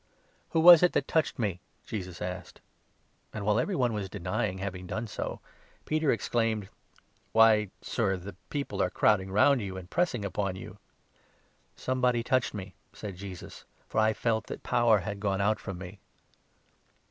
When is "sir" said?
7.83-8.17